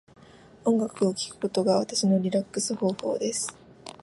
[0.65, 3.55] 音楽を聴くことが私のリラックス方法です。